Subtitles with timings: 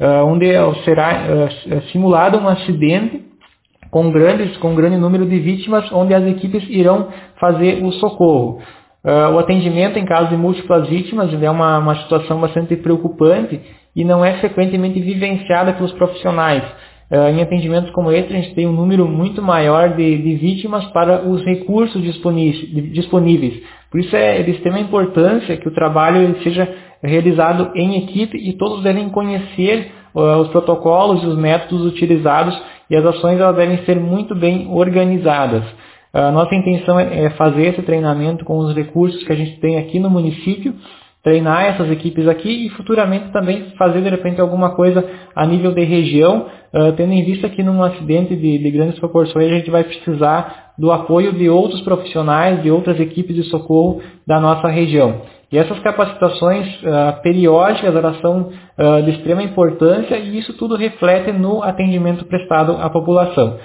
[0.00, 0.46] onde
[0.84, 1.48] será
[1.90, 3.28] simulado um acidente
[3.90, 7.08] com, grandes, com um grande número de vítimas, onde as equipes irão
[7.40, 8.60] fazer o socorro.
[9.04, 13.60] Uh, o atendimento em caso de múltiplas vítimas é uma, uma situação bastante preocupante
[13.94, 16.64] e não é frequentemente vivenciada pelos profissionais.
[17.10, 20.84] Uh, em atendimentos como esse, a gente tem um número muito maior de, de vítimas
[20.86, 23.62] para os recursos disponíveis.
[23.90, 26.68] Por isso é de extrema importância que o trabalho seja
[27.02, 32.96] realizado em equipe e todos devem conhecer uh, os protocolos e os métodos utilizados e
[32.96, 35.64] as ações elas devem ser muito bem organizadas.
[36.12, 39.78] A nossa intenção é, é fazer esse treinamento com os recursos que a gente tem
[39.78, 40.74] aqui no município,
[41.22, 45.04] treinar essas equipes aqui e futuramente também fazer de repente alguma coisa
[45.36, 49.50] a nível de região, uh, tendo em vista que num acidente de, de, grandes proporções
[49.50, 54.38] a gente vai precisar do apoio de outros profissionais, de outras equipes de socorro da
[54.38, 55.22] nossa região.
[55.50, 61.32] E essas capacitações uh, periódicas elas são uh, de extrema importância e isso tudo reflete
[61.32, 63.58] no atendimento prestado à população.